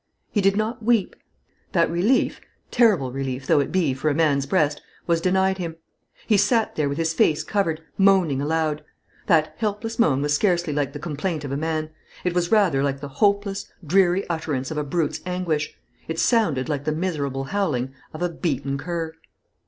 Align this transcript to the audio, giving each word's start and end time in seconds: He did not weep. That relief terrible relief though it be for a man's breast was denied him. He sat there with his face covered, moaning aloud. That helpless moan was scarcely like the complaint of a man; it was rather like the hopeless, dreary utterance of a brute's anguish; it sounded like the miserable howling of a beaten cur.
He 0.31 0.41
did 0.41 0.57
not 0.57 0.81
weep. 0.81 1.15
That 1.73 1.91
relief 1.91 2.41
terrible 2.71 3.11
relief 3.11 3.45
though 3.45 3.59
it 3.59 3.71
be 3.71 3.93
for 3.93 4.09
a 4.09 4.15
man's 4.15 4.47
breast 4.47 4.81
was 5.05 5.21
denied 5.21 5.59
him. 5.59 5.75
He 6.25 6.37
sat 6.37 6.75
there 6.75 6.89
with 6.89 6.97
his 6.97 7.13
face 7.13 7.43
covered, 7.43 7.83
moaning 7.99 8.41
aloud. 8.41 8.83
That 9.27 9.53
helpless 9.57 9.99
moan 9.99 10.23
was 10.23 10.33
scarcely 10.33 10.73
like 10.73 10.93
the 10.93 10.97
complaint 10.99 11.43
of 11.43 11.51
a 11.51 11.55
man; 11.55 11.91
it 12.23 12.33
was 12.33 12.51
rather 12.51 12.81
like 12.81 12.99
the 12.99 13.09
hopeless, 13.21 13.71
dreary 13.85 14.27
utterance 14.27 14.71
of 14.71 14.77
a 14.79 14.83
brute's 14.83 15.21
anguish; 15.23 15.77
it 16.07 16.17
sounded 16.17 16.67
like 16.67 16.85
the 16.85 16.91
miserable 16.95 17.43
howling 17.43 17.93
of 18.11 18.23
a 18.23 18.29
beaten 18.29 18.79
cur. 18.79 19.13